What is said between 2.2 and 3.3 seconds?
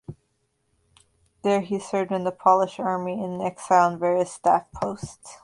the Polish Army